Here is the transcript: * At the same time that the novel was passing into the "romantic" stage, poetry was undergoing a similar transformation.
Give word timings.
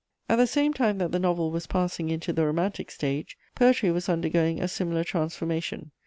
* 0.17 0.29
At 0.31 0.37
the 0.37 0.47
same 0.47 0.73
time 0.73 0.97
that 0.97 1.11
the 1.11 1.19
novel 1.19 1.51
was 1.51 1.67
passing 1.67 2.09
into 2.09 2.33
the 2.33 2.43
"romantic" 2.43 2.89
stage, 2.89 3.37
poetry 3.53 3.91
was 3.91 4.09
undergoing 4.09 4.59
a 4.59 4.67
similar 4.67 5.03
transformation. 5.03 5.91